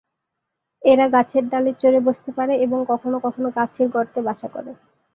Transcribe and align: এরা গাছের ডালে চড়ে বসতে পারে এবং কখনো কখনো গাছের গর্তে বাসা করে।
এরা 0.83 1.05
গাছের 1.07 1.43
ডালে 1.51 1.71
চড়ে 1.81 1.99
বসতে 2.07 2.29
পারে 2.37 2.53
এবং 2.65 2.79
কখনো 2.91 3.17
কখনো 3.25 3.47
গাছের 3.57 3.87
গর্তে 3.95 4.19
বাসা 4.27 4.47
করে। 4.55 4.71